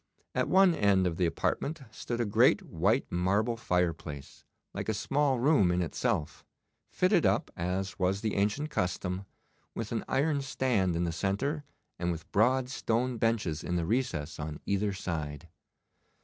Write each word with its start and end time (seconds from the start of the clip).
At 0.33 0.49
one 0.49 0.73
end 0.73 1.05
of 1.05 1.17
the 1.17 1.27
apartment 1.27 1.83
stood 1.91 2.19
a 2.19 2.25
great 2.25 2.63
white 2.63 3.05
marble 3.11 3.55
fireplace, 3.55 4.43
like 4.73 4.89
a 4.89 4.95
small 4.95 5.37
room 5.37 5.71
in 5.71 5.83
itself, 5.83 6.43
fitted 6.89 7.23
up, 7.23 7.51
as 7.55 7.99
was 7.99 8.21
the 8.21 8.33
ancient 8.33 8.71
custom, 8.71 9.27
with 9.75 9.91
an 9.91 10.03
iron 10.07 10.41
stand 10.41 10.95
in 10.95 11.03
the 11.03 11.11
centre, 11.11 11.65
and 11.99 12.11
with 12.11 12.31
broad 12.31 12.67
stone 12.67 13.19
benches 13.19 13.63
in 13.63 13.75
the 13.75 13.85
recess 13.85 14.39
on 14.39 14.59
either 14.65 14.91
side. 14.91 15.47